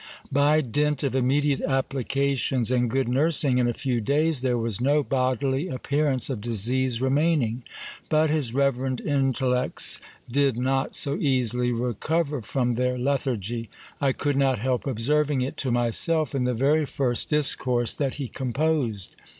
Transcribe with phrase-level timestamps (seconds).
[0.31, 5.03] By dint of immediate applications and good nursing, in a few days there was no
[5.03, 7.61] bodily appearance of disease re maining.
[8.09, 13.69] But his reverend intellects did not so easily recover from their lethargy.
[14.01, 18.27] I could not help observing it to myself in the very first discourse that he
[18.27, 19.15] composed.